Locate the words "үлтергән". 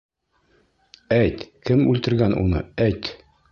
1.93-2.37